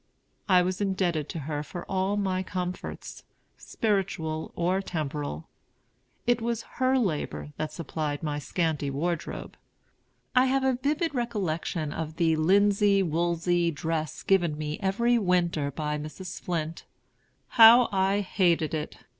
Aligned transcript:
I 0.49 0.63
was 0.63 0.81
indebted 0.81 1.29
to 1.29 1.39
her 1.41 1.61
for 1.61 1.85
all 1.85 2.17
my 2.17 2.41
comforts, 2.41 3.23
spiritual 3.55 4.51
or 4.55 4.81
temporal. 4.81 5.47
It 6.25 6.41
was 6.41 6.63
her 6.81 6.97
labor 6.97 7.51
that 7.57 7.71
supplied 7.71 8.23
my 8.23 8.39
scanty 8.39 8.89
wardrobe. 8.89 9.55
I 10.35 10.45
have 10.45 10.63
a 10.63 10.73
vivid 10.81 11.13
recollection 11.13 11.93
of 11.93 12.15
the 12.15 12.35
linsey 12.35 13.03
woolsey 13.03 13.69
dress 13.69 14.23
given 14.23 14.57
me 14.57 14.79
every 14.79 15.19
winter 15.19 15.69
by 15.69 15.99
Mrs. 15.99 16.41
Flint. 16.41 16.85
How 17.49 17.87
I 17.91 18.21
hated 18.21 18.73
it! 18.73 18.97